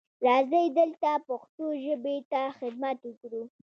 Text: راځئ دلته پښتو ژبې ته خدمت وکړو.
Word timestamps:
راځئ 0.25 0.65
دلته 0.79 1.09
پښتو 1.27 1.65
ژبې 1.85 2.17
ته 2.31 2.41
خدمت 2.57 2.97
وکړو. 3.05 3.43